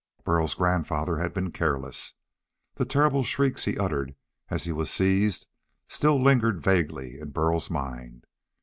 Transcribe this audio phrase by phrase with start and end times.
[0.23, 2.15] Burl's grandfather had been careless.
[2.73, 4.15] The terrible shrieks he uttered
[4.49, 5.45] as he was seized
[5.87, 8.25] still lingered vaguely in Burl's mind.